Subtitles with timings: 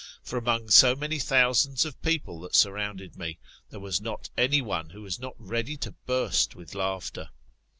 [0.23, 3.39] For among so I 36 THX ICSTAMORPHO6IS1 OR many thousands of people that surrounded me,
[3.69, 7.29] there was not any one who was not ready to burst with laughter.